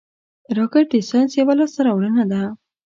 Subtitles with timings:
[0.57, 2.41] راکټ د ساینس یوه لاسته راوړنه ده